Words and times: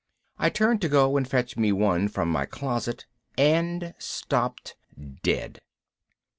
_I 0.39 0.49
turned 0.49 0.81
to 0.81 0.89
go 0.89 1.15
and 1.15 1.27
fetch 1.27 1.57
me 1.57 1.71
one 1.71 2.07
from 2.07 2.27
my 2.27 2.47
closet. 2.47 3.05
And 3.37 3.93
stopped 3.99 4.75
dead. 5.21 5.59